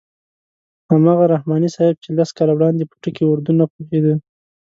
هماغه 0.91 1.25
رحماني 1.33 1.69
صاحب 1.75 1.95
چې 2.03 2.09
لس 2.17 2.29
کاله 2.37 2.53
وړاندې 2.55 2.83
په 2.89 2.95
ټکي 3.01 3.23
اردو 3.27 3.51
نه 3.59 3.65
پوهېده. 3.71 4.13